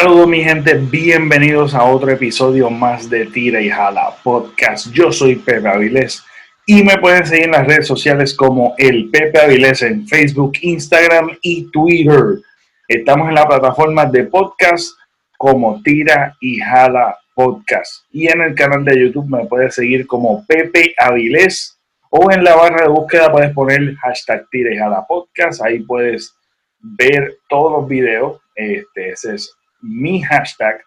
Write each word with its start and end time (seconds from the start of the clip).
Saludos 0.00 0.28
mi 0.28 0.42
gente, 0.42 0.76
bienvenidos 0.76 1.74
a 1.74 1.84
otro 1.84 2.10
episodio 2.10 2.70
más 2.70 3.10
de 3.10 3.26
Tira 3.26 3.60
y 3.60 3.68
Jala 3.68 4.14
Podcast. 4.24 4.90
Yo 4.94 5.12
soy 5.12 5.36
Pepe 5.36 5.68
Avilés 5.68 6.24
y 6.64 6.82
me 6.82 6.96
pueden 6.96 7.26
seguir 7.26 7.44
en 7.44 7.50
las 7.50 7.66
redes 7.66 7.86
sociales 7.86 8.32
como 8.32 8.74
el 8.78 9.10
Pepe 9.10 9.38
Avilés 9.38 9.82
en 9.82 10.08
Facebook, 10.08 10.52
Instagram 10.62 11.36
y 11.42 11.70
Twitter. 11.70 12.40
Estamos 12.88 13.28
en 13.28 13.34
la 13.34 13.46
plataforma 13.46 14.06
de 14.06 14.24
podcast 14.24 14.96
como 15.36 15.82
Tira 15.82 16.34
y 16.40 16.58
Jala 16.60 17.18
Podcast. 17.34 18.06
Y 18.10 18.26
en 18.28 18.40
el 18.40 18.54
canal 18.54 18.82
de 18.86 18.98
YouTube 18.98 19.28
me 19.28 19.44
puedes 19.44 19.74
seguir 19.74 20.06
como 20.06 20.46
Pepe 20.46 20.94
Avilés 20.96 21.78
o 22.08 22.32
en 22.32 22.42
la 22.42 22.56
barra 22.56 22.84
de 22.84 22.88
búsqueda 22.88 23.30
puedes 23.30 23.52
poner 23.52 23.94
hashtag 23.96 24.48
Tira 24.50 24.72
y 24.72 24.78
Jala 24.78 25.04
Podcast. 25.06 25.62
Ahí 25.62 25.80
puedes 25.80 26.34
ver 26.78 27.36
todos 27.50 27.72
los 27.72 27.86
videos. 27.86 28.40
Este, 28.54 29.10
ese 29.10 29.34
es 29.34 29.59
mi 29.82 30.22
hashtag, 30.22 30.82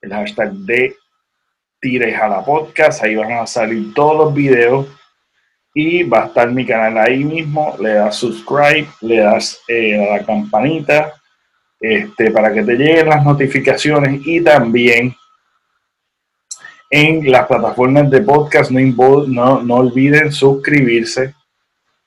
el 0.00 0.12
hashtag 0.12 0.52
de 0.52 0.94
Tira 1.80 2.08
y 2.08 2.12
Jala 2.12 2.44
Podcast. 2.44 3.02
Ahí 3.02 3.16
van 3.16 3.32
a 3.32 3.46
salir 3.46 3.94
todos 3.94 4.16
los 4.16 4.34
videos 4.34 4.86
y 5.74 6.02
va 6.02 6.24
a 6.24 6.26
estar 6.26 6.50
mi 6.50 6.66
canal 6.66 6.98
ahí 6.98 7.24
mismo. 7.24 7.76
Le 7.80 7.94
das 7.94 8.16
subscribe, 8.16 8.88
le 9.00 9.18
das 9.18 9.60
eh, 9.68 10.08
a 10.08 10.16
la 10.18 10.24
campanita 10.24 11.14
este, 11.80 12.30
para 12.30 12.52
que 12.52 12.62
te 12.62 12.74
lleguen 12.76 13.08
las 13.08 13.24
notificaciones 13.24 14.20
y 14.26 14.42
también 14.42 15.14
en 16.90 17.30
las 17.30 17.46
plataformas 17.46 18.10
de 18.10 18.20
podcast 18.20 18.70
no, 18.70 19.26
no, 19.26 19.62
no 19.62 19.74
olviden 19.76 20.30
suscribirse 20.32 21.34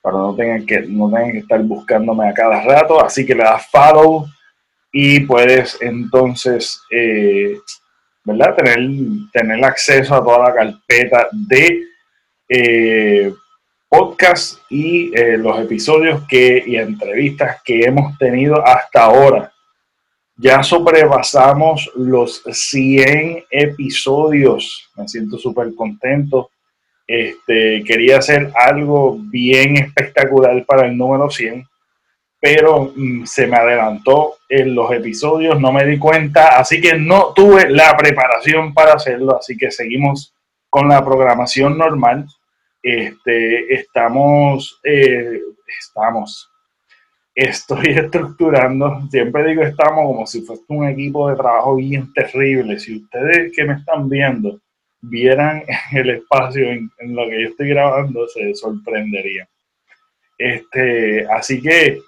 para 0.02 0.18
no 0.18 0.36
tengan 0.36 0.66
que 0.66 0.82
no 0.82 1.10
tengan 1.10 1.32
que 1.32 1.38
estar 1.40 1.64
buscándome 1.64 2.28
a 2.28 2.34
cada 2.34 2.62
rato 2.62 3.04
así 3.04 3.26
que 3.26 3.34
le 3.34 3.44
das 3.44 3.66
follow 3.72 4.28
y 4.94 5.20
puedes 5.22 5.78
entonces 5.82 6.82
eh, 6.90 7.58
¿verdad? 8.24 8.56
Tener, 8.56 8.80
tener 9.32 9.66
acceso 9.66 10.16
a 10.16 10.24
toda 10.24 10.50
la 10.50 10.54
carpeta 10.54 11.28
de 11.32 11.84
eh, 12.48 13.34
podcast 13.90 14.60
y 14.70 15.12
eh, 15.14 15.38
los 15.38 15.60
episodios 15.60 16.26
que, 16.28 16.64
y 16.66 16.78
entrevistas 16.78 17.62
que 17.64 17.82
hemos 17.82 18.18
tenido 18.18 18.66
hasta 18.66 19.04
ahora. 19.04 19.52
Ya 20.36 20.64
sobrepasamos 20.64 21.92
los 21.96 22.42
100 22.50 23.44
episodios. 23.52 24.90
Me 24.96 25.08
siento 25.08 25.38
súper 25.38 25.76
contento. 25.76 26.50
Este, 27.06 27.84
quería 27.84 28.18
hacer 28.18 28.52
algo 28.56 29.18
bien 29.20 29.78
espectacular 29.78 30.66
para 30.66 30.88
el 30.88 30.98
número 30.98 31.30
100, 31.30 31.64
pero 32.44 32.92
mm, 32.94 33.24
se 33.24 33.48
me 33.48 33.56
adelantó 33.56 34.36
en 34.50 34.76
los 34.76 34.92
episodios, 34.92 35.58
no 35.62 35.72
me 35.72 35.86
di 35.86 35.98
cuenta, 35.98 36.60
así 36.60 36.82
que 36.82 36.94
no 36.94 37.32
tuve 37.34 37.70
la 37.70 37.96
preparación 37.96 38.74
para 38.74 38.96
hacerlo, 38.96 39.38
así 39.38 39.56
que 39.56 39.72
seguimos 39.72 40.36
con 40.70 40.90
la 40.90 41.06
programación 41.06 41.78
normal. 41.78 42.28
Este, 42.82 43.74
estamos, 43.74 44.78
eh, 44.84 45.40
estamos, 45.80 46.52
estoy 47.34 47.88
estructurando, 47.98 49.08
siempre 49.10 49.48
digo 49.48 49.64
estamos 49.64 50.06
como 50.06 50.28
si 50.28 50.42
fuese 50.42 50.66
un 50.68 50.90
equipo 50.90 51.30
de 51.30 51.38
trabajo 51.38 51.78
bien 51.78 52.12
terrible. 52.12 52.78
Si 52.78 52.98
ustedes 52.98 53.54
que 53.56 53.64
me 53.64 53.76
están 53.76 54.10
viendo 54.10 54.60
vieran 55.00 55.64
el 55.94 56.10
espacio 56.10 56.70
en, 56.70 56.92
lo 57.16 57.26
que 57.30 57.42
yo 57.42 57.50
estoy 57.52 57.70
grabando, 57.70 58.28
se 58.28 58.54
sorprenderían. 58.54 59.48
Este, 60.38 61.26
así 61.28 61.62
que 61.62 62.02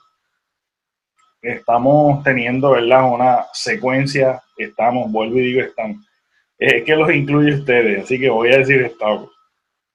estamos 1.46 2.24
teniendo, 2.24 2.72
¿verdad? 2.72 3.12
Una 3.12 3.46
secuencia, 3.54 4.42
estamos, 4.58 5.12
vuelvo 5.12 5.38
y 5.38 5.44
digo 5.44 5.62
estamos. 5.62 5.98
Es 6.58 6.84
que 6.84 6.96
los 6.96 7.14
incluye 7.14 7.56
ustedes, 7.56 8.04
así 8.04 8.20
que 8.20 8.30
voy 8.30 8.52
a 8.52 8.60
decir 8.60 8.82
estamos. 8.82 9.30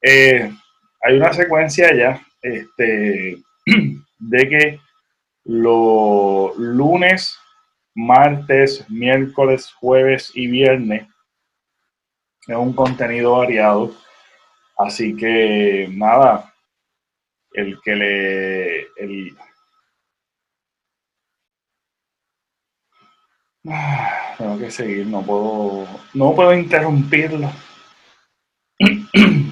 Eh, 0.02 0.50
hay 1.02 1.16
una 1.16 1.32
secuencia 1.32 1.94
ya 1.94 2.22
este, 2.42 3.38
de 4.18 4.48
que 4.48 4.80
los 5.44 6.56
lunes, 6.56 7.36
martes, 7.94 8.88
miércoles, 8.88 9.72
jueves 9.72 10.30
y 10.34 10.46
viernes 10.46 11.06
es 12.46 12.56
un 12.56 12.72
contenido 12.72 13.36
variado. 13.38 13.94
Así 14.76 15.16
que 15.16 15.88
nada, 15.90 16.52
el 17.52 17.80
que 17.82 17.94
le... 17.94 18.80
El, 18.96 19.36
ah, 23.68 24.34
tengo 24.38 24.58
que 24.58 24.70
seguir, 24.70 25.06
no 25.06 25.22
puedo, 25.22 25.86
no 26.14 26.34
puedo 26.34 26.54
interrumpirlo. 26.54 27.50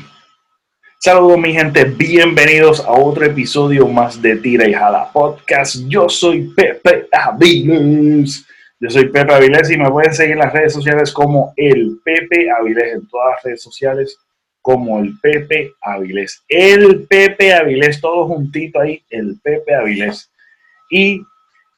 Saludos 1.00 1.38
mi 1.38 1.52
gente, 1.52 1.84
bienvenidos 1.84 2.80
a 2.80 2.92
otro 2.92 3.24
episodio 3.24 3.86
más 3.86 4.20
de 4.20 4.36
Tira 4.36 4.68
y 4.68 4.72
Jala 4.72 5.10
Podcast. 5.12 5.76
Yo 5.86 6.08
soy 6.08 6.52
Pepe 6.54 7.08
Avilés. 7.12 8.44
Yo 8.80 8.90
soy 8.90 9.08
Pepe 9.08 9.32
Avilés 9.32 9.70
y 9.70 9.76
me 9.76 9.90
pueden 9.90 10.12
seguir 10.12 10.32
en 10.32 10.40
las 10.40 10.52
redes 10.52 10.72
sociales 10.72 11.12
como 11.12 11.52
el 11.56 12.00
Pepe 12.04 12.50
Avilés, 12.50 12.94
en 12.94 13.08
todas 13.08 13.34
las 13.34 13.42
redes 13.44 13.62
sociales 13.62 14.18
como 14.60 14.98
el 14.98 15.18
Pepe 15.20 15.72
Avilés. 15.82 16.42
El 16.48 17.06
Pepe 17.06 17.54
Avilés, 17.54 18.00
todo 18.00 18.26
juntito 18.26 18.80
ahí, 18.80 19.02
el 19.10 19.38
Pepe 19.42 19.74
Avilés. 19.74 20.30
Y 20.90 21.22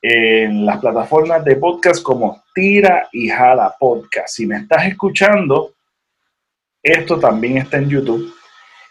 en 0.02 0.64
las 0.64 0.78
plataformas 0.78 1.44
de 1.44 1.56
podcast 1.56 2.02
como 2.02 2.42
Tira 2.54 3.08
y 3.12 3.28
Jala 3.28 3.74
Podcast. 3.78 4.34
Si 4.34 4.46
me 4.46 4.56
estás 4.56 4.86
escuchando, 4.86 5.74
esto 6.82 7.18
también 7.18 7.58
está 7.58 7.76
en 7.76 7.90
YouTube 7.90 8.32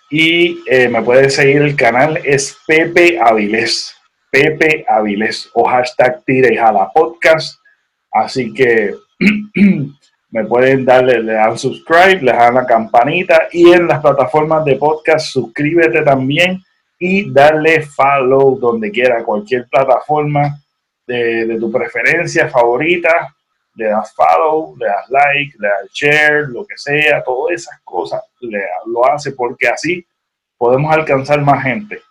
y 0.10 0.60
eh, 0.68 0.88
me 0.90 1.02
puedes 1.02 1.36
seguir 1.36 1.62
el 1.62 1.76
canal, 1.76 2.20
es 2.24 2.58
Pepe 2.68 3.20
Avilés. 3.20 3.96
Pepe 4.32 4.86
Avilés 4.88 5.50
o 5.54 5.68
hashtag 5.68 6.24
Tira 6.26 6.54
y 6.54 6.58
Jala 6.58 6.92
Podcast. 6.94 7.60
Así 8.12 8.54
que 8.54 8.94
me 10.32 10.46
pueden 10.46 10.86
darle, 10.86 11.24
le 11.24 11.34
dan 11.34 11.58
subscribe, 11.58 12.22
le 12.22 12.32
dan 12.32 12.54
la 12.54 12.66
campanita 12.66 13.48
y 13.52 13.72
en 13.72 13.88
las 13.88 14.00
plataformas 14.00 14.64
de 14.66 14.76
podcast 14.76 15.28
suscríbete 15.28 16.04
también 16.04 16.64
y 17.00 17.32
darle 17.32 17.82
follow 17.82 18.60
donde 18.60 18.92
quiera, 18.92 19.24
cualquier 19.24 19.68
plataforma 19.70 20.60
de, 21.10 21.46
de 21.48 21.60
tu 21.60 21.72
preferencia 21.72 22.48
favorita 22.50 23.36
le 23.76 23.86
das 23.86 24.14
follow, 24.14 24.76
le 24.78 24.86
das 24.86 25.10
like, 25.10 25.56
le 25.58 25.68
das 25.68 25.92
share, 25.94 26.48
lo 26.50 26.66
que 26.66 26.78
sea, 26.78 27.24
todas 27.24 27.56
esas 27.56 27.80
cosas 27.84 28.22
le, 28.42 28.62
lo 28.86 29.10
hace 29.10 29.32
porque 29.32 29.68
así 29.68 30.06
podemos 30.58 30.94
alcanzar 30.94 31.42
más 31.42 31.64
gente. 31.64 32.02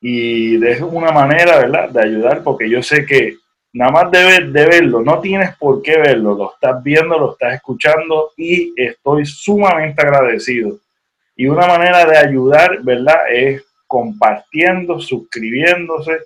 Y 0.00 0.56
de 0.56 0.82
una 0.82 1.12
manera, 1.12 1.58
¿verdad?, 1.58 1.90
de 1.90 2.02
ayudar, 2.02 2.42
porque 2.42 2.68
yo 2.68 2.82
sé 2.82 3.06
que 3.06 3.36
nada 3.72 3.90
más 3.92 4.10
debes 4.10 4.52
de 4.52 4.66
verlo, 4.66 5.02
no 5.02 5.20
tienes 5.20 5.56
por 5.56 5.82
qué 5.82 5.98
verlo, 5.98 6.34
lo 6.34 6.52
estás 6.54 6.82
viendo, 6.82 7.18
lo 7.18 7.32
estás 7.32 7.54
escuchando 7.54 8.32
y 8.36 8.72
estoy 8.76 9.26
sumamente 9.26 10.02
agradecido. 10.02 10.78
Y 11.36 11.46
una 11.46 11.66
manera 11.66 12.04
de 12.06 12.16
ayudar, 12.16 12.82
¿verdad?, 12.82 13.30
es 13.30 13.62
compartiendo, 13.86 15.00
suscribiéndose 15.00 16.20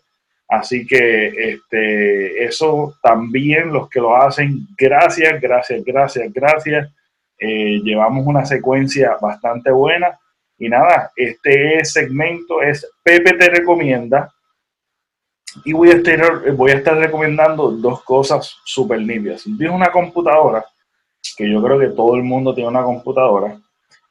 Así 0.48 0.86
que 0.86 1.52
este, 1.52 2.44
eso 2.44 2.96
también 3.02 3.70
los 3.70 3.90
que 3.90 4.00
lo 4.00 4.16
hacen, 4.16 4.66
gracias, 4.78 5.38
gracias, 5.40 5.84
gracias, 5.84 6.32
gracias. 6.32 6.90
Eh, 7.38 7.80
llevamos 7.84 8.26
una 8.26 8.46
secuencia 8.46 9.16
bastante 9.20 9.70
buena. 9.70 10.18
Y 10.58 10.68
nada, 10.68 11.12
este 11.14 11.84
segmento 11.84 12.62
es 12.62 12.90
Pepe 13.02 13.34
te 13.34 13.50
recomienda. 13.50 14.32
Y 15.64 15.72
voy 15.72 15.90
a 15.90 15.96
estar, 15.96 16.52
voy 16.52 16.70
a 16.70 16.76
estar 16.76 16.96
recomendando 16.96 17.70
dos 17.70 18.02
cosas 18.02 18.56
súper 18.64 19.00
limpias. 19.00 19.44
Tienes 19.44 19.70
una 19.70 19.90
computadora, 19.90 20.64
que 21.36 21.50
yo 21.50 21.62
creo 21.62 21.78
que 21.78 21.88
todo 21.88 22.16
el 22.16 22.22
mundo 22.22 22.54
tiene 22.54 22.70
una 22.70 22.82
computadora. 22.82 23.58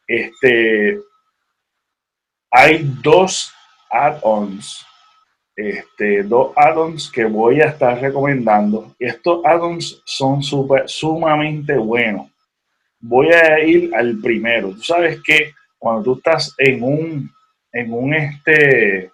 Este, 0.07 0.99
hay 2.51 2.89
dos 3.01 3.53
add-ons 3.89 4.86
este, 5.57 6.21
dos 6.21 6.53
addons 6.55 7.11
que 7.11 7.25
voy 7.25 7.61
a 7.61 7.69
estar 7.69 7.99
recomendando. 7.99 8.95
Estos 8.99 9.43
addons 9.43 10.03
son 10.05 10.43
super, 10.43 10.87
sumamente 10.87 11.75
buenos. 11.75 12.29
Voy 12.99 13.29
a 13.29 13.59
ir 13.59 13.93
al 13.95 14.19
primero. 14.19 14.69
Tú 14.69 14.83
sabes 14.83 15.19
que 15.23 15.53
cuando 15.79 16.03
tú 16.03 16.17
estás 16.17 16.53
en 16.59 16.83
un, 16.83 17.31
en 17.71 17.91
un 17.91 18.13
este, 18.13 19.11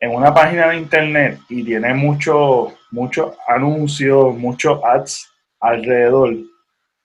en 0.00 0.10
una 0.10 0.32
página 0.32 0.68
de 0.68 0.78
internet 0.78 1.38
y 1.50 1.62
tiene 1.64 1.92
muchos 1.92 2.72
mucho 2.90 3.36
anuncios, 3.46 4.34
muchos 4.36 4.80
ads 4.82 5.30
alrededor, 5.60 6.34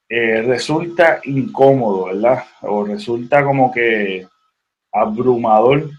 eh, 0.08 0.42
resulta 0.42 1.20
incómodo, 1.26 2.06
¿verdad? 2.06 2.44
O 2.62 2.86
resulta 2.86 3.44
como 3.44 3.72
que 3.72 4.26
abrumador 4.92 5.90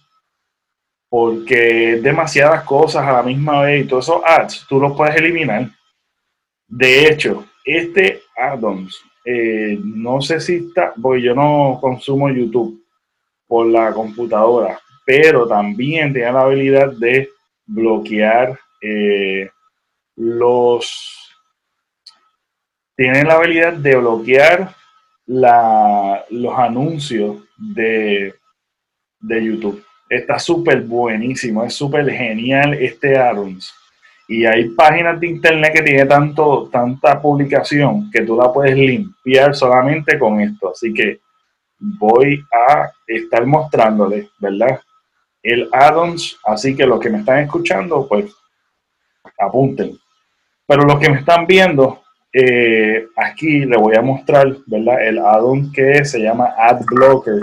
porque 1.08 2.00
demasiadas 2.02 2.64
cosas 2.64 3.06
a 3.06 3.12
la 3.12 3.22
misma 3.22 3.62
vez 3.62 3.84
y 3.84 3.88
todos 3.88 4.06
esos 4.08 4.22
ads 4.24 4.66
tú 4.68 4.80
los 4.80 4.96
puedes 4.96 5.16
eliminar. 5.16 5.70
De 6.68 7.08
hecho, 7.08 7.46
este 7.64 8.22
add-ons, 8.36 8.96
eh, 9.24 9.78
no 9.82 10.20
sé 10.20 10.40
si 10.40 10.56
está, 10.56 10.92
porque 11.00 11.22
yo 11.22 11.34
no 11.34 11.78
consumo 11.80 12.28
YouTube 12.28 12.84
por 13.46 13.66
la 13.66 13.92
computadora, 13.92 14.80
pero 15.04 15.46
también 15.46 16.12
tiene 16.12 16.32
la 16.32 16.42
habilidad 16.42 16.92
de 16.92 17.30
bloquear 17.66 18.58
eh, 18.80 19.48
los... 20.16 21.12
Tiene 22.96 23.24
la 23.24 23.34
habilidad 23.34 23.74
de 23.74 23.96
bloquear 23.96 24.74
los 25.26 26.58
anuncios 26.58 27.42
de, 27.56 28.34
de 29.20 29.44
YouTube. 29.44 29.85
Está 30.08 30.38
súper 30.38 30.82
buenísimo, 30.82 31.64
es 31.64 31.74
súper 31.74 32.08
genial 32.10 32.74
este 32.74 33.16
add-ons. 33.16 33.72
Y 34.28 34.44
hay 34.44 34.70
páginas 34.70 35.20
de 35.20 35.28
internet 35.28 35.72
que 35.72 35.82
tiene 35.82 36.06
tanto, 36.06 36.68
tanta 36.70 37.20
publicación 37.20 38.10
que 38.10 38.22
tú 38.22 38.36
la 38.36 38.52
puedes 38.52 38.76
limpiar 38.76 39.54
solamente 39.54 40.18
con 40.18 40.40
esto. 40.40 40.70
Así 40.70 40.92
que 40.92 41.20
voy 41.78 42.42
a 42.52 42.90
estar 43.06 43.46
mostrándoles, 43.46 44.28
¿verdad? 44.38 44.80
El 45.42 45.68
add-ons. 45.72 46.38
Así 46.44 46.74
que 46.74 46.86
los 46.86 46.98
que 46.98 47.10
me 47.10 47.18
están 47.18 47.38
escuchando, 47.38 48.06
pues 48.08 48.32
apunten. 49.38 49.96
Pero 50.66 50.82
los 50.82 50.98
que 50.98 51.10
me 51.10 51.20
están 51.20 51.46
viendo, 51.46 52.02
eh, 52.32 53.06
aquí 53.16 53.60
les 53.60 53.80
voy 53.80 53.94
a 53.94 54.02
mostrar, 54.02 54.56
¿verdad? 54.66 55.06
El 55.06 55.18
add-on 55.18 55.72
que 55.72 56.04
se 56.04 56.20
llama 56.20 56.52
AdBlocker. 56.58 57.38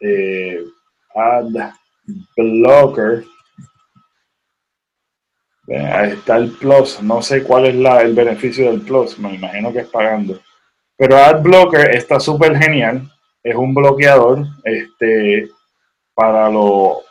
Eh, 0.00 0.62
AdBlocker 1.14 3.24
Ahí 5.68 6.12
está 6.12 6.36
el 6.36 6.50
plus. 6.50 7.02
No 7.02 7.22
sé 7.22 7.42
cuál 7.42 7.66
es 7.66 7.74
la, 7.74 8.02
el 8.02 8.14
beneficio 8.14 8.70
del 8.70 8.82
plus. 8.82 9.18
Me 9.18 9.34
imagino 9.34 9.72
que 9.72 9.80
es 9.80 9.88
pagando. 9.88 10.38
Pero 10.96 11.16
AdBlocker 11.16 11.94
está 11.94 12.20
súper 12.20 12.56
genial. 12.56 13.10
Es 13.42 13.56
un 13.56 13.74
bloqueador 13.74 14.44
este, 14.62 15.48
para 16.14 16.50
los 16.50 17.02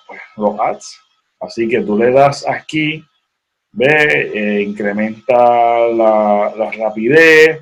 ads. 0.60 1.00
Así 1.40 1.68
que 1.68 1.82
tú 1.82 1.98
le 1.98 2.12
das 2.12 2.48
aquí, 2.48 3.04
ve, 3.72 4.32
eh, 4.34 4.62
incrementa 4.62 5.88
la, 5.90 6.54
la 6.56 6.72
rapidez, 6.72 7.60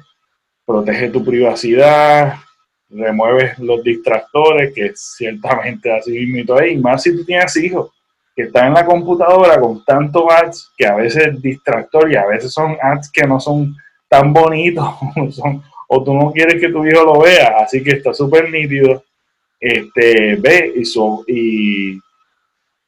protege 0.64 1.10
tu 1.10 1.26
privacidad, 1.26 2.36
remueves 2.92 3.58
los 3.60 3.84
distractores, 3.84 4.74
que 4.74 4.92
ciertamente 4.96 5.92
así 5.92 6.12
mismo 6.26 6.56
ahí, 6.56 6.78
más 6.78 7.04
si 7.04 7.16
tú 7.16 7.26
tienes 7.26 7.56
hijos 7.58 7.92
que 8.36 8.44
están 8.44 8.68
en 8.68 8.74
la 8.74 8.86
computadora 8.86 9.60
con 9.60 9.84
tantos 9.84 10.24
ads 10.30 10.72
que 10.78 10.86
a 10.86 10.96
veces 10.96 11.28
es 11.28 11.42
distractor 11.42 12.12
y 12.12 12.16
a 12.16 12.26
veces 12.26 12.54
son 12.54 12.78
ads 12.82 13.12
que 13.12 13.28
no 13.28 13.40
son 13.40 13.76
tan 14.08 14.34
bonitos 14.34 14.88
o 15.88 16.04
tú 16.04 16.14
no 16.14 16.32
quieres 16.32 16.62
que 16.62 16.70
tu 16.70 16.86
hijo 16.86 17.04
lo 17.04 17.22
vea, 17.22 17.58
así 17.60 17.84
que 17.84 17.92
está 17.92 18.14
súper 18.14 18.50
nítido. 18.50 19.04
Este, 19.60 20.38
ve 20.38 20.74
y, 20.76 20.84
y, 21.28 22.00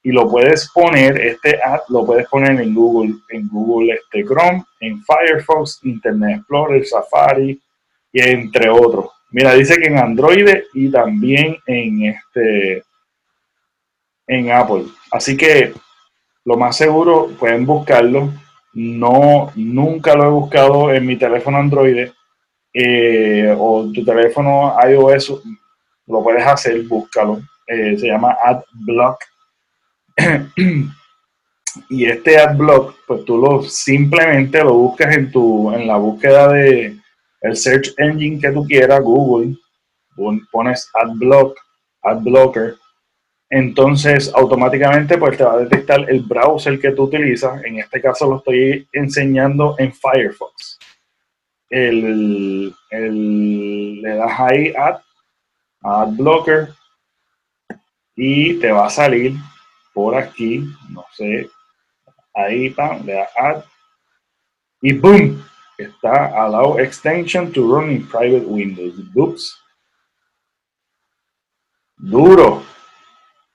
y, 0.03 0.11
lo 0.11 0.27
puedes 0.27 0.71
poner, 0.71 1.19
este 1.21 1.61
ad 1.61 1.81
lo 1.89 2.03
puedes 2.03 2.27
poner 2.27 2.59
en 2.59 2.73
Google, 2.73 3.13
en 3.29 3.47
Google 3.47 3.93
este, 3.93 4.25
Chrome, 4.25 4.63
en 4.79 5.03
Firefox, 5.03 5.81
Internet 5.83 6.37
Explorer, 6.37 6.83
Safari 6.85 7.61
y 8.11 8.21
entre 8.21 8.69
otros. 8.69 9.11
Mira, 9.33 9.55
dice 9.55 9.77
que 9.77 9.87
en 9.87 9.97
Android 9.97 10.47
y 10.75 10.91
también 10.91 11.57
en 11.65 12.03
este 12.03 12.83
en 14.27 14.51
Apple. 14.51 14.85
Así 15.11 15.35
que 15.35 15.73
lo 16.45 16.55
más 16.55 16.77
seguro 16.77 17.29
pueden 17.39 17.65
buscarlo. 17.65 18.31
No, 18.73 19.51
nunca 19.55 20.13
lo 20.13 20.25
he 20.25 20.29
buscado 20.29 20.93
en 20.93 21.07
mi 21.07 21.17
teléfono 21.17 21.57
Android 21.57 22.09
eh, 22.73 23.55
o 23.57 23.91
tu 23.91 24.05
teléfono 24.05 24.75
iOS. 24.87 25.41
Lo 26.05 26.21
puedes 26.21 26.45
hacer, 26.45 26.83
búscalo. 26.83 27.41
Eh, 27.65 27.97
se 27.97 28.07
llama 28.07 28.37
AdBlock. 28.39 29.17
y 31.89 32.05
este 32.05 32.37
AdBlock, 32.37 32.97
pues 33.07 33.25
tú 33.25 33.37
lo 33.39 33.63
simplemente 33.63 34.63
lo 34.63 34.75
buscas 34.75 35.15
en 35.15 35.31
tu 35.31 35.73
en 35.73 35.87
la 35.87 35.97
búsqueda 35.97 36.49
de 36.49 36.92
el 37.43 37.55
search 37.55 37.93
engine 37.97 38.41
que 38.41 38.51
tú 38.51 38.65
quieras, 38.65 39.01
Google, 39.01 39.55
pones 40.51 40.89
AdBlock, 40.93 41.57
AdBlocker 42.01 42.75
entonces 43.55 44.31
automáticamente 44.33 45.15
pues 45.15 45.37
te 45.37 45.43
va 45.43 45.53
a 45.53 45.57
detectar 45.57 46.09
el 46.09 46.21
browser 46.21 46.79
que 46.79 46.89
tú 46.89 47.03
utilizas. 47.03 47.63
En 47.63 47.77
este 47.77 48.01
caso 48.01 48.27
lo 48.27 48.37
estoy 48.37 48.87
enseñando 48.91 49.75
en 49.77 49.93
Firefox. 49.93 50.79
El, 51.69 52.73
le 52.89 54.15
das 54.15 54.39
ahí 54.39 54.73
Ad 55.83 56.07
Blocker 56.17 56.69
y 58.15 58.55
te 58.55 58.71
va 58.71 58.87
a 58.87 58.89
salir 58.89 59.35
por 59.93 60.15
aquí, 60.15 60.65
no 60.89 61.05
sé, 61.13 61.47
ahí 62.33 62.71
pam, 62.71 63.05
le 63.05 63.13
das 63.13 63.29
Add 63.37 63.63
y 64.81 64.93
boom, 64.93 65.43
está 65.77 66.43
Allow 66.43 66.79
Extension 66.79 67.51
to 67.51 67.61
Run 67.61 67.91
in 67.91 68.07
Private 68.07 68.45
Windows. 68.45 68.95
Oops. 69.15 69.59
Duro 71.97 72.63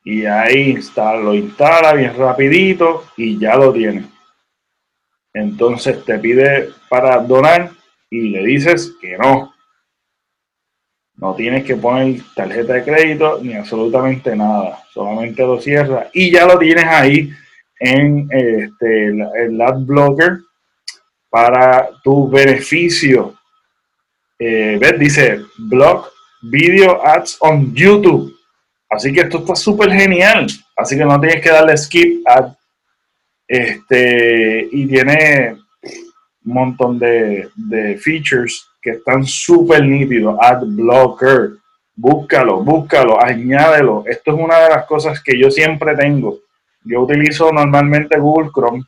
y 0.05 0.25
ahí 0.25 0.71
está, 0.71 1.17
lo 1.17 1.35
instala 1.35 1.93
bien 1.93 2.17
rapidito 2.17 3.05
y 3.15 3.39
ya 3.39 3.57
lo 3.57 3.73
tiene. 3.75 4.07
Entonces 5.35 6.03
te 6.03 6.19
pide 6.19 6.71
para 6.89 7.19
donar 7.19 7.73
y 8.09 8.31
le 8.31 8.43
dices 8.43 8.95
que 8.99 9.19
no. 9.19 9.53
No 11.17 11.35
tienes 11.35 11.63
que 11.65 11.77
poner 11.77 12.23
tarjeta 12.35 12.73
de 12.73 12.85
crédito 12.85 13.39
ni 13.43 13.53
absolutamente 13.53 14.35
nada. 14.35 14.79
Solamente 14.95 15.43
lo 15.43 15.61
cierras 15.61 16.09
y 16.15 16.31
ya 16.31 16.47
lo 16.47 16.59
tienes 16.59 16.87
ahí 16.87 17.31
en 17.79 18.29
este, 18.31 19.09
el 19.09 19.61
AdBlocker 19.61 20.39
para 21.31 21.89
tu 22.03 22.29
beneficio. 22.29 23.35
Eh, 24.39 24.79
¿Ves? 24.81 24.99
Dice 24.99 25.41
Block 25.59 26.11
Video 26.43 27.05
Ads 27.05 27.39
on 27.41 27.75
YouTube. 27.75 28.35
Así 28.89 29.13
que 29.13 29.21
esto 29.21 29.39
está 29.39 29.55
súper 29.55 29.91
genial. 29.91 30.47
Así 30.77 30.97
que 30.97 31.05
no 31.05 31.21
tienes 31.21 31.43
que 31.43 31.51
darle 31.51 31.77
skip 31.77 32.27
a 32.27 32.55
este 33.47 34.69
y 34.71 34.87
tiene 34.87 35.57
un 36.45 36.55
montón 36.55 36.99
de, 36.99 37.51
features 38.03 38.67
que 38.81 38.91
están 38.91 39.25
súper 39.25 39.85
nítidos. 39.85 40.37
Ad 40.41 40.63
blocker. 40.65 41.53
Búscalo, 41.95 42.63
búscalo, 42.63 43.21
añádelo. 43.21 44.05
Esto 44.07 44.33
es 44.33 44.41
una 44.41 44.59
de 44.61 44.69
las 44.71 44.87
cosas 44.87 45.21
que 45.21 45.37
yo 45.37 45.51
siempre 45.51 45.97
tengo. 45.97 46.39
Yo 46.85 47.01
utilizo 47.01 47.51
normalmente 47.51 48.19
Google 48.19 48.51
Chrome, 48.55 48.85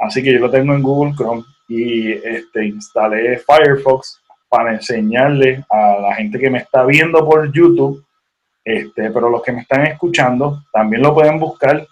así 0.00 0.22
que 0.22 0.32
yo 0.32 0.40
lo 0.40 0.50
tengo 0.50 0.74
en 0.74 0.82
Google 0.82 1.14
Chrome 1.14 1.44
y 1.68 2.12
este, 2.12 2.66
instalé 2.66 3.38
Firefox 3.38 4.20
para 4.48 4.72
enseñarle 4.72 5.64
a 5.70 5.98
la 6.00 6.14
gente 6.16 6.38
que 6.38 6.50
me 6.50 6.58
está 6.58 6.84
viendo 6.84 7.24
por 7.24 7.52
YouTube 7.52 8.04
este, 8.64 9.10
pero 9.10 9.30
los 9.30 9.42
que 9.42 9.52
me 9.52 9.62
están 9.62 9.86
escuchando 9.86 10.62
también 10.72 11.02
lo 11.02 11.14
pueden 11.14 11.38
buscar 11.38 11.86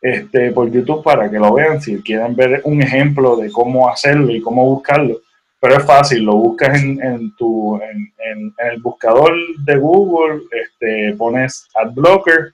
este, 0.00 0.52
por 0.52 0.70
YouTube 0.70 1.02
para 1.02 1.30
que 1.30 1.38
lo 1.38 1.52
vean 1.52 1.80
si 1.80 2.00
quieren 2.02 2.34
ver 2.34 2.60
un 2.64 2.82
ejemplo 2.82 3.36
de 3.36 3.50
cómo 3.50 3.88
hacerlo 3.88 4.32
y 4.32 4.40
cómo 4.40 4.64
buscarlo. 4.64 5.20
Pero 5.60 5.76
es 5.76 5.84
fácil, 5.84 6.24
lo 6.24 6.34
buscas 6.34 6.82
en, 6.82 7.36
tu, 7.36 7.76
en, 7.76 8.54
el 8.58 8.80
buscador 8.80 9.32
de 9.64 9.76
Google, 9.76 10.42
este, 10.50 11.14
pones 11.16 11.68
AdBlocker, 11.74 12.52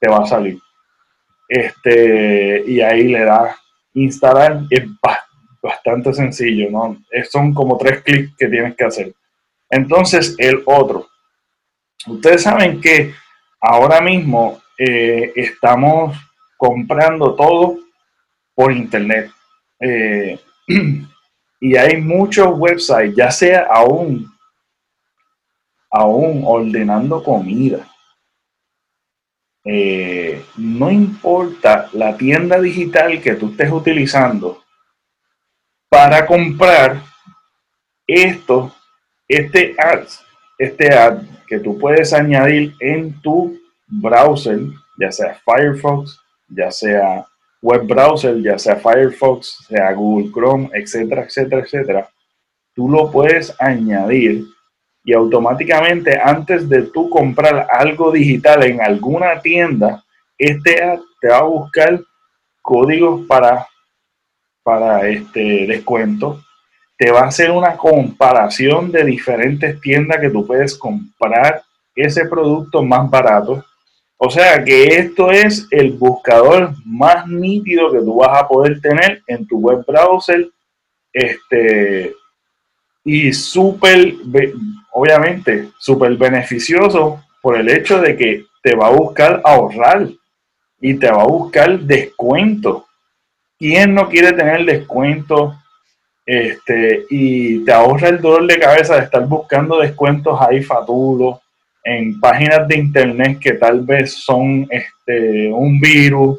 te 0.00 0.08
va 0.08 0.18
a 0.18 0.26
salir. 0.26 0.58
Este, 1.48 2.64
y 2.66 2.80
ahí 2.80 3.04
le 3.04 3.24
das 3.24 3.56
instalar, 4.02 4.62
es 4.70 4.84
bastante 5.62 6.12
sencillo, 6.12 6.70
¿no? 6.70 6.98
Son 7.30 7.52
como 7.52 7.76
tres 7.76 8.02
clics 8.02 8.36
que 8.36 8.48
tienes 8.48 8.76
que 8.76 8.84
hacer. 8.84 9.12
Entonces, 9.70 10.34
el 10.38 10.62
otro, 10.64 11.08
Ustedes 12.06 12.42
saben 12.42 12.80
que 12.80 13.12
ahora 13.60 14.00
mismo 14.00 14.60
eh, 14.78 15.32
estamos 15.34 16.16
comprando 16.56 17.34
todo 17.34 17.76
por 18.54 18.72
internet. 18.72 19.30
Eh, 19.80 20.38
y 21.60 21.76
hay 21.76 22.00
muchos 22.00 22.56
websites, 22.56 23.14
ya 23.16 23.30
sea 23.30 23.66
aún, 23.70 24.26
aún 25.90 26.42
ordenando 26.44 27.22
comida. 27.22 27.86
Eh, 29.64 30.27
no 30.58 30.90
importa 30.90 31.88
la 31.92 32.16
tienda 32.16 32.60
digital 32.60 33.20
que 33.22 33.34
tú 33.34 33.50
estés 33.50 33.70
utilizando 33.70 34.62
para 35.88 36.26
comprar 36.26 37.02
esto, 38.06 38.74
este 39.26 39.74
ads, 39.78 40.24
este 40.58 40.92
ad 40.92 41.22
que 41.46 41.60
tú 41.60 41.78
puedes 41.78 42.12
añadir 42.12 42.74
en 42.80 43.20
tu 43.22 43.58
browser, 43.86 44.60
ya 44.98 45.10
sea 45.10 45.40
Firefox, 45.44 46.20
ya 46.48 46.70
sea 46.70 47.26
web 47.62 47.86
browser, 47.86 48.40
ya 48.42 48.58
sea 48.58 48.76
Firefox, 48.76 49.64
sea 49.68 49.92
Google 49.92 50.30
Chrome, 50.32 50.70
etcétera, 50.74 51.24
etcétera, 51.24 51.62
etcétera, 51.62 52.10
tú 52.74 52.88
lo 52.88 53.10
puedes 53.10 53.54
añadir 53.60 54.44
y 55.04 55.14
automáticamente 55.14 56.18
antes 56.22 56.68
de 56.68 56.82
tú 56.82 57.08
comprar 57.08 57.66
algo 57.70 58.12
digital 58.12 58.62
en 58.64 58.82
alguna 58.82 59.40
tienda, 59.40 60.04
este 60.38 61.00
te 61.20 61.28
va 61.28 61.38
a 61.38 61.42
buscar 61.42 62.00
códigos 62.62 63.26
para, 63.26 63.66
para 64.62 65.08
este 65.08 65.66
descuento. 65.66 66.42
Te 66.96 67.10
va 67.10 67.20
a 67.20 67.28
hacer 67.28 67.50
una 67.50 67.76
comparación 67.76 68.90
de 68.90 69.04
diferentes 69.04 69.80
tiendas 69.80 70.20
que 70.20 70.30
tú 70.30 70.46
puedes 70.46 70.76
comprar 70.76 71.62
ese 71.94 72.26
producto 72.26 72.82
más 72.82 73.08
barato. 73.10 73.64
O 74.16 74.30
sea 74.30 74.64
que 74.64 74.84
esto 74.84 75.30
es 75.30 75.66
el 75.70 75.92
buscador 75.92 76.74
más 76.84 77.26
nítido 77.26 77.92
que 77.92 78.00
tú 78.00 78.16
vas 78.16 78.42
a 78.42 78.48
poder 78.48 78.80
tener 78.80 79.22
en 79.26 79.46
tu 79.46 79.58
web 79.58 79.84
browser. 79.86 80.48
Este, 81.12 82.14
y 83.04 83.32
súper, 83.32 84.14
obviamente, 84.92 85.70
súper 85.78 86.16
beneficioso 86.16 87.22
por 87.40 87.56
el 87.56 87.68
hecho 87.68 88.00
de 88.00 88.16
que 88.16 88.44
te 88.62 88.74
va 88.74 88.88
a 88.88 88.96
buscar 88.96 89.40
ahorrar 89.44 90.08
y 90.80 90.94
te 90.94 91.10
va 91.10 91.22
a 91.22 91.26
buscar 91.26 91.78
descuento. 91.80 92.86
¿Quién 93.58 93.94
no 93.94 94.08
quiere 94.08 94.32
tener 94.32 94.64
descuento? 94.64 95.56
Este, 96.24 97.06
y 97.08 97.64
te 97.64 97.72
ahorra 97.72 98.08
el 98.08 98.20
dolor 98.20 98.46
de 98.46 98.58
cabeza 98.58 98.96
de 98.96 99.04
estar 99.04 99.26
buscando 99.26 99.78
descuentos 99.78 100.38
ahí 100.40 100.62
fatulos 100.62 101.38
en 101.82 102.20
páginas 102.20 102.68
de 102.68 102.76
internet 102.76 103.38
que 103.40 103.54
tal 103.54 103.80
vez 103.80 104.12
son 104.12 104.66
este, 104.70 105.50
un 105.50 105.80
virus. 105.80 106.38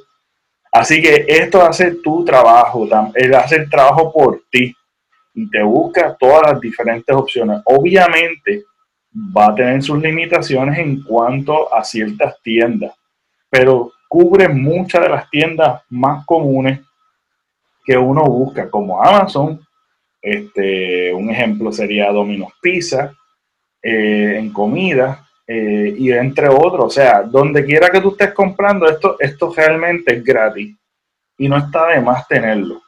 Así 0.71 1.01
que 1.01 1.25
esto 1.27 1.63
hace 1.63 1.95
tu 1.95 2.23
trabajo, 2.23 2.87
hace 3.35 3.55
el 3.55 3.69
trabajo 3.69 4.13
por 4.13 4.43
ti 4.51 4.75
y 5.33 5.49
te 5.49 5.63
busca 5.63 6.15
todas 6.19 6.51
las 6.51 6.61
diferentes 6.61 7.15
opciones. 7.15 7.61
Obviamente 7.65 8.63
va 9.35 9.47
a 9.47 9.55
tener 9.55 9.81
sus 9.81 9.99
limitaciones 9.99 10.77
en 10.77 11.01
cuanto 11.01 11.73
a 11.73 11.83
ciertas 11.83 12.39
tiendas, 12.43 12.93
pero 13.49 13.91
cubre 14.09 14.49
muchas 14.49 15.03
de 15.03 15.09
las 15.09 15.29
tiendas 15.29 15.83
más 15.89 16.25
comunes 16.25 16.81
que 17.85 17.97
uno 17.97 18.23
busca, 18.23 18.69
como 18.69 19.01
Amazon. 19.01 19.61
Este, 20.21 21.13
un 21.13 21.29
ejemplo 21.29 21.71
sería 21.71 22.11
Domino's 22.11 22.51
Pizza 22.61 23.13
eh, 23.81 24.35
en 24.37 24.51
comida 24.51 25.25
eh, 25.47 25.95
y 25.95 26.11
entre 26.11 26.49
otros. 26.49 26.85
O 26.85 26.89
sea, 26.89 27.21
donde 27.21 27.63
quiera 27.63 27.89
que 27.89 28.01
tú 28.01 28.09
estés 28.09 28.33
comprando, 28.33 28.89
esto, 28.89 29.15
esto 29.19 29.53
realmente 29.55 30.15
es 30.15 30.23
gratis 30.23 30.75
y 31.37 31.47
no 31.47 31.57
está 31.57 31.89
de 31.89 32.01
más 32.01 32.27
tenerlo. 32.27 32.81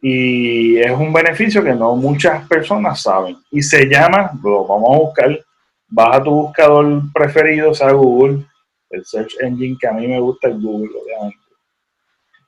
Y 0.00 0.78
es 0.78 0.90
un 0.92 1.12
beneficio 1.12 1.62
que 1.62 1.74
no 1.74 1.96
muchas 1.96 2.46
personas 2.48 3.02
saben. 3.02 3.36
Y 3.50 3.60
se 3.60 3.86
llama, 3.86 4.32
lo 4.42 4.64
vamos 4.66 4.94
a 4.94 4.98
buscar, 4.98 5.40
vas 5.88 6.16
a 6.16 6.22
tu 6.22 6.30
buscador 6.30 7.02
preferido, 7.12 7.74
sea 7.74 7.92
Google, 7.92 8.44
el 8.92 9.04
search 9.04 9.34
engine 9.40 9.76
que 9.80 9.88
a 9.88 9.92
mí 9.92 10.06
me 10.06 10.20
gusta 10.20 10.48
es 10.48 10.60
Google, 10.60 10.90
obviamente. 11.02 11.38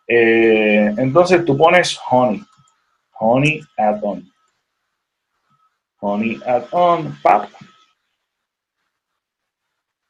Eh, 0.06 0.94
entonces 0.98 1.44
tú 1.44 1.56
pones 1.56 1.98
Honey, 2.10 2.44
Honey 3.18 3.60
add-on. 3.76 4.30
Honey 6.00 6.40
add-on, 6.46 7.18
pap. 7.22 7.50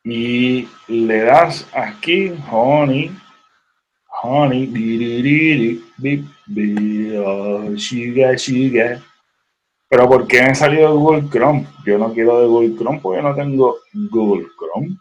Y 0.05 0.69
le 0.89 1.21
das 1.21 1.67
aquí 1.73 2.33
Honey 2.51 3.11
honey, 4.25 4.67
Pero 9.89 10.09
¿por 10.09 10.27
qué 10.27 10.43
me 10.43 10.55
salido 10.55 10.91
de 10.91 10.97
Google 10.97 11.29
Chrome? 11.31 11.67
Yo 11.85 11.99
no 11.99 12.13
quiero 12.13 12.41
de 12.41 12.47
Google 12.47 12.77
Chrome 12.77 13.01
porque 13.01 13.23
no 13.23 13.35
tengo 13.35 13.77
Google 13.93 14.47
Chrome. 14.59 14.97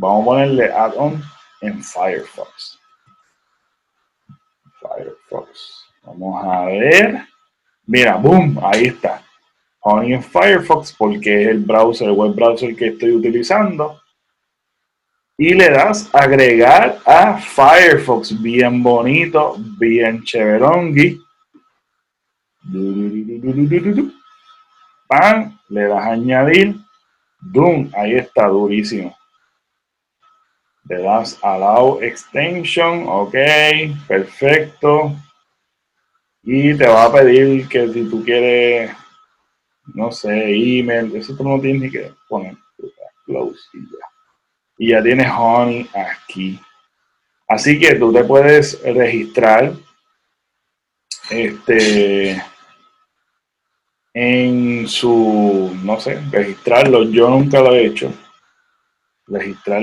Vamos 0.00 0.22
a 0.22 0.24
ponerle 0.24 0.72
add-on 0.72 1.22
en 1.60 1.84
Firefox. 1.84 2.78
Firefox. 4.80 5.84
Vamos 6.04 6.42
a 6.42 6.64
ver. 6.64 7.26
Mira, 7.84 8.16
boom, 8.16 8.58
ahí 8.62 8.84
está. 8.86 9.22
Honey 9.80 10.14
en 10.14 10.22
Firefox 10.22 10.94
porque 10.94 11.42
es 11.42 11.48
el 11.48 11.58
browser, 11.58 12.08
el 12.08 12.14
web 12.14 12.34
browser 12.34 12.74
que 12.74 12.88
estoy 12.88 13.12
utilizando 13.12 14.00
y 15.36 15.52
le 15.52 15.68
das 15.68 16.08
agregar 16.14 16.98
a 17.04 17.36
Firefox. 17.36 18.40
Bien 18.40 18.82
bonito, 18.82 19.56
bien 19.78 20.22
chéverongui. 20.22 21.20
Pan, 25.06 25.60
le 25.68 25.82
das 25.88 26.06
añadir. 26.06 26.76
Doom, 27.52 27.90
ahí 27.94 28.14
está, 28.14 28.46
durísimo. 28.46 29.19
Le 30.88 31.02
das 31.02 31.38
allow 31.42 32.02
extension, 32.02 33.06
ok, 33.08 33.34
perfecto. 34.08 35.14
Y 36.42 36.74
te 36.74 36.86
va 36.86 37.04
a 37.04 37.12
pedir 37.12 37.68
que 37.68 37.88
si 37.92 38.08
tú 38.08 38.24
quieres, 38.24 38.90
no 39.94 40.10
sé, 40.10 40.54
email, 40.78 41.14
eso 41.14 41.36
tú 41.36 41.44
no 41.44 41.60
tienes 41.60 41.82
ni 41.82 41.90
que 41.90 42.12
poner. 42.28 42.56
Close 43.26 43.60
y 43.74 43.80
ya 43.82 44.10
y 44.80 44.88
ya 44.88 45.02
tienes 45.02 45.30
Honey 45.30 45.86
aquí. 45.94 46.58
Así 47.46 47.78
que 47.78 47.96
tú 47.96 48.10
te 48.14 48.24
puedes 48.24 48.82
registrar 48.82 49.74
este, 51.28 52.42
en 54.14 54.88
su, 54.88 55.78
no 55.84 56.00
sé, 56.00 56.18
registrarlo. 56.30 57.02
Yo 57.10 57.28
nunca 57.28 57.60
lo 57.60 57.74
he 57.74 57.84
hecho. 57.84 58.10
Registrar. 59.26 59.82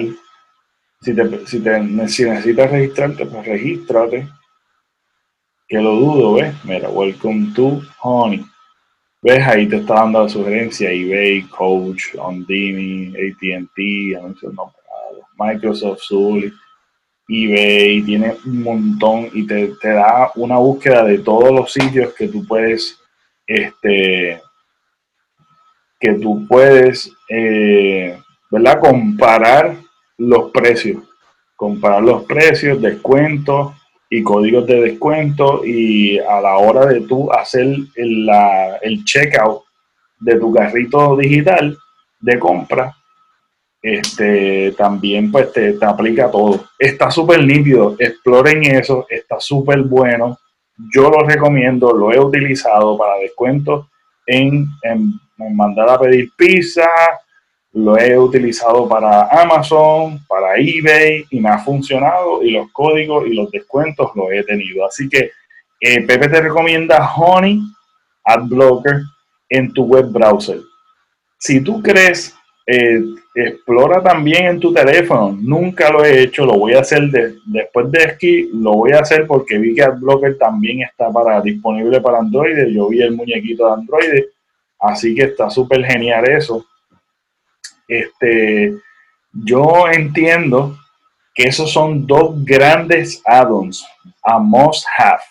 Si, 1.01 1.13
te, 1.13 1.45
si, 1.45 1.59
si 2.07 2.25
necesitas 2.25 2.71
registrarte, 2.71 3.25
pues 3.25 3.45
regístrate. 3.45 4.27
Que 5.67 5.77
lo 5.77 5.95
dudo, 5.95 6.33
¿ves? 6.35 6.55
Mira, 6.63 6.89
welcome 6.89 7.53
to 7.53 7.81
Honey. 8.01 8.45
¿Ves? 9.21 9.45
Ahí 9.47 9.67
te 9.67 9.77
está 9.77 9.95
dando 9.95 10.23
la 10.23 10.29
sugerencia 10.29 10.91
eBay, 10.91 11.43
Coach, 11.43 12.15
Ondini, 12.17 13.09
AT&T, 13.09 14.15
anuncios 14.17 14.53
no 14.53 14.73
Microsoft 15.37 16.01
Azul, 16.01 16.53
eBay, 17.27 18.01
tiene 18.03 18.35
un 18.45 18.63
montón 18.63 19.29
y 19.33 19.45
te, 19.45 19.75
da 19.81 20.31
una 20.35 20.57
búsqueda 20.57 21.03
de 21.03 21.19
todos 21.19 21.51
los 21.51 21.71
sitios 21.71 22.13
que 22.13 22.27
tú 22.27 22.45
puedes, 22.45 22.97
este, 23.45 24.41
que 25.99 26.13
tú 26.13 26.47
puedes, 26.47 27.11
eh, 27.29 28.17
¿verdad? 28.49 28.79
Comparar 28.79 29.77
los 30.17 30.51
precios, 30.51 31.03
comparar 31.55 32.03
los 32.03 32.23
precios, 32.23 32.81
descuentos 32.81 33.73
y 34.09 34.23
códigos 34.23 34.65
de 34.65 34.81
descuento 34.81 35.65
y 35.65 36.17
a 36.19 36.39
la 36.41 36.57
hora 36.57 36.85
de 36.85 37.01
tú 37.01 37.31
hacer 37.31 37.67
el, 37.95 38.29
el 38.81 39.03
checkout 39.03 39.63
de 40.19 40.39
tu 40.39 40.53
carrito 40.53 41.15
digital 41.17 41.77
de 42.19 42.39
compra, 42.39 42.95
este, 43.81 44.73
también 44.73 45.31
pues 45.31 45.51
te, 45.53 45.77
aplica 45.81 46.29
todo. 46.29 46.65
Está 46.77 47.11
súper 47.11 47.43
nítido, 47.43 47.95
exploren 47.97 48.63
eso, 48.63 49.05
está 49.09 49.39
súper 49.39 49.81
bueno. 49.83 50.37
Yo 50.93 51.09
lo 51.09 51.25
recomiendo, 51.25 51.93
lo 51.93 52.11
he 52.11 52.19
utilizado 52.19 52.97
para 52.97 53.17
descuentos 53.17 53.87
en, 54.25 54.67
mandar 55.53 55.89
a 55.89 55.99
pedir 55.99 56.31
pizza, 56.35 56.87
lo 57.77 57.97
he 57.97 58.17
utilizado 58.17 58.87
para 58.89 59.27
Amazon, 59.27 60.19
para 60.27 60.57
eBay 60.57 61.25
y 61.29 61.39
me 61.39 61.49
ha 61.49 61.59
funcionado 61.59 62.41
y 62.43 62.51
los 62.51 62.71
códigos 62.71 63.27
y 63.27 63.35
los 63.35 63.51
descuentos 63.51 64.11
los 64.15 64.31
he 64.31 64.43
tenido. 64.43 64.85
Así 64.85 65.07
que 65.07 65.31
eh, 65.79 66.01
Pepe 66.01 66.27
te 66.27 66.41
recomienda 66.41 67.07
Honey 67.15 67.61
Adblocker 68.23 69.01
en 69.49 69.71
tu 69.73 69.83
web 69.85 70.07
browser. 70.09 70.59
Si 71.37 71.61
tú 71.61 71.81
crees 71.81 72.33
eh, 72.69 72.99
explora 73.33 74.03
también 74.03 74.45
en 74.45 74.59
tu 74.59 74.73
teléfono. 74.73 75.37
Nunca 75.39 75.89
lo 75.89 76.03
he 76.03 76.23
hecho, 76.23 76.45
lo 76.45 76.57
voy 76.57 76.73
a 76.73 76.81
hacer 76.81 77.09
después 77.45 77.89
de 77.91 78.09
Ski, 78.09 78.49
lo 78.53 78.73
voy 78.73 78.91
a 78.91 78.99
hacer 78.99 79.25
porque 79.25 79.57
vi 79.57 79.73
que 79.73 79.83
AdBlocker 79.83 80.37
también 80.37 80.81
está 80.81 81.09
para, 81.09 81.39
disponible 81.41 82.01
para 82.01 82.17
Android. 82.17 82.67
Yo 82.73 82.89
vi 82.89 83.01
el 83.01 83.15
muñequito 83.15 83.67
de 83.67 83.73
Android, 83.73 84.23
así 84.79 85.15
que 85.15 85.23
está 85.23 85.49
súper 85.49 85.85
genial 85.85 86.27
eso. 86.27 86.65
Este, 87.87 88.75
yo 89.31 89.87
entiendo 89.87 90.77
que 91.33 91.43
esos 91.43 91.71
son 91.71 92.05
dos 92.05 92.43
grandes 92.43 93.21
add-ons, 93.25 93.85
a 94.23 94.39
must 94.39 94.85
have. 94.97 95.21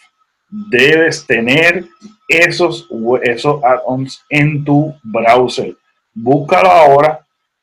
Debes 0.48 1.26
tener 1.26 1.84
esos, 2.28 2.88
esos 3.22 3.62
add-ons 3.62 4.24
en 4.30 4.64
tu 4.64 4.94
browser. 5.02 5.76
Búscalo 6.14 6.70
ahora 6.70 7.20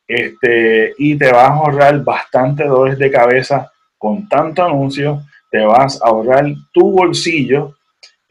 este, 0.07 0.93
y 0.97 1.15
te 1.17 1.31
vas 1.31 1.49
a 1.49 1.53
ahorrar 1.53 2.03
bastante 2.03 2.65
dolores 2.65 2.99
de 2.99 3.09
cabeza 3.09 3.71
con 3.97 4.27
tanto 4.27 4.63
anuncio. 4.63 5.23
te 5.49 5.63
vas 5.63 6.01
a 6.01 6.07
ahorrar 6.07 6.45
tu 6.73 6.91
bolsillo 6.91 7.75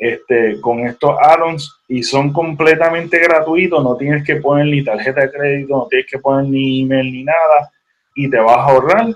este, 0.02 0.60
con 0.60 0.80
estos 0.80 1.16
add-ons 1.22 1.80
y 1.86 2.02
son 2.02 2.32
completamente 2.32 3.20
gratuitos, 3.20 3.84
no 3.84 3.96
tienes 3.96 4.24
que 4.24 4.34
poner 4.34 4.66
ni 4.66 4.82
tarjeta 4.82 5.20
de 5.20 5.30
crédito, 5.30 5.76
no 5.76 5.86
tienes 5.86 6.10
que 6.10 6.18
poner 6.18 6.50
ni 6.50 6.82
email 6.82 7.12
ni 7.12 7.22
nada 7.22 7.70
y 8.16 8.28
te 8.28 8.40
vas 8.40 8.58
a 8.58 8.64
ahorrar 8.64 9.14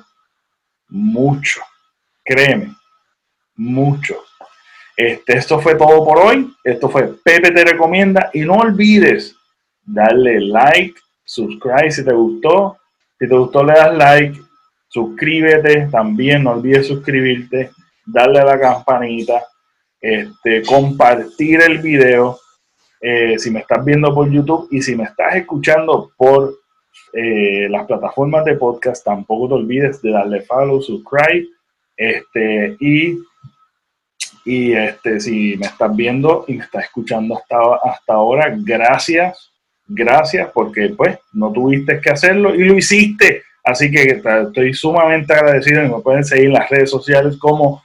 mucho, 0.88 1.60
créeme, 2.24 2.72
mucho. 3.56 4.14
Este, 4.96 5.38
esto 5.38 5.58
fue 5.58 5.74
todo 5.74 6.04
por 6.04 6.18
hoy, 6.20 6.54
esto 6.62 6.88
fue 6.88 7.12
Pepe 7.24 7.50
te 7.50 7.64
recomienda. 7.64 8.30
Y 8.32 8.42
no 8.42 8.54
olvides 8.54 9.34
darle 9.82 10.40
like, 10.40 10.94
subscribe 11.24 11.90
si 11.90 12.04
te 12.04 12.12
gustó, 12.12 12.78
si 13.18 13.28
te 13.28 13.34
gustó 13.34 13.64
le 13.64 13.72
das 13.72 13.92
like, 13.96 14.40
suscríbete 14.86 15.88
también, 15.90 16.44
no 16.44 16.52
olvides 16.52 16.86
suscribirte, 16.86 17.72
darle 18.06 18.38
a 18.38 18.44
la 18.44 18.60
campanita 18.60 19.42
este, 20.06 20.62
compartir 20.62 21.60
el 21.62 21.78
video 21.78 22.38
eh, 23.00 23.38
si 23.38 23.50
me 23.50 23.60
estás 23.60 23.84
viendo 23.84 24.14
por 24.14 24.30
YouTube 24.30 24.68
y 24.70 24.80
si 24.80 24.94
me 24.94 25.04
estás 25.04 25.34
escuchando 25.34 26.12
por 26.16 26.54
eh, 27.12 27.68
las 27.68 27.86
plataformas 27.86 28.44
de 28.44 28.54
podcast, 28.54 29.04
tampoco 29.04 29.48
te 29.48 29.54
olvides 29.54 30.00
de 30.02 30.12
darle 30.12 30.42
follow, 30.42 30.80
subscribe, 30.80 31.46
este, 31.96 32.76
y, 32.78 33.18
y 34.44 34.72
este, 34.74 35.18
si 35.18 35.56
me 35.56 35.66
estás 35.66 35.94
viendo 35.94 36.44
y 36.46 36.54
me 36.54 36.64
estás 36.64 36.84
escuchando 36.84 37.36
hasta, 37.36 37.56
hasta 37.82 38.12
ahora, 38.12 38.54
gracias, 38.56 39.52
gracias, 39.88 40.48
porque 40.54 40.90
pues 40.96 41.18
no 41.32 41.52
tuviste 41.52 42.00
que 42.00 42.10
hacerlo 42.10 42.54
y 42.54 42.64
lo 42.64 42.78
hiciste. 42.78 43.42
Así 43.64 43.90
que 43.90 44.22
estoy 44.22 44.72
sumamente 44.72 45.34
agradecido 45.34 45.84
y 45.84 45.88
me 45.88 46.00
pueden 46.00 46.24
seguir 46.24 46.46
en 46.46 46.52
las 46.52 46.70
redes 46.70 46.90
sociales 46.90 47.36
como 47.36 47.82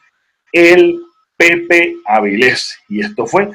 el 0.54 1.00
Pepe 1.42 1.96
Avilés. 2.06 2.78
Y 2.88 3.02
esto 3.02 3.26
fue 3.26 3.50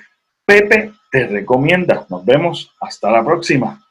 Pepe 0.45 0.93
te 1.13 1.29
recomienda. 1.29 2.05
Nos 2.09 2.25
vemos. 2.25 2.73
Hasta 2.81 3.13
la 3.13 3.25
próxima. 3.25 3.86